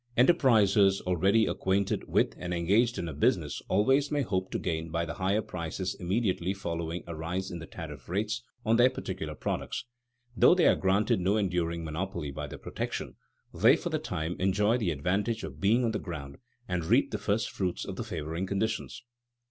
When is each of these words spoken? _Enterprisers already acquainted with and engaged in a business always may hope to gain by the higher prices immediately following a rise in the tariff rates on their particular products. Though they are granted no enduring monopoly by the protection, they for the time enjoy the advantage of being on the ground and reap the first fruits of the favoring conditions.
_Enterprisers 0.17 0.99
already 1.01 1.45
acquainted 1.45 2.05
with 2.09 2.33
and 2.39 2.55
engaged 2.55 2.97
in 2.97 3.07
a 3.07 3.13
business 3.13 3.61
always 3.67 4.09
may 4.09 4.23
hope 4.23 4.49
to 4.49 4.57
gain 4.57 4.89
by 4.89 5.05
the 5.05 5.13
higher 5.13 5.43
prices 5.43 5.93
immediately 5.99 6.55
following 6.55 7.03
a 7.05 7.15
rise 7.15 7.51
in 7.51 7.59
the 7.59 7.67
tariff 7.67 8.09
rates 8.09 8.41
on 8.65 8.77
their 8.77 8.89
particular 8.89 9.35
products. 9.35 9.85
Though 10.35 10.55
they 10.55 10.65
are 10.65 10.73
granted 10.75 11.19
no 11.19 11.37
enduring 11.37 11.83
monopoly 11.85 12.31
by 12.31 12.47
the 12.47 12.57
protection, 12.57 13.15
they 13.53 13.75
for 13.75 13.91
the 13.91 13.99
time 13.99 14.35
enjoy 14.39 14.77
the 14.79 14.89
advantage 14.89 15.43
of 15.43 15.61
being 15.61 15.85
on 15.85 15.91
the 15.91 15.99
ground 15.99 16.37
and 16.67 16.83
reap 16.83 17.11
the 17.11 17.19
first 17.19 17.51
fruits 17.51 17.85
of 17.85 17.95
the 17.95 18.03
favoring 18.03 18.47
conditions. 18.47 19.03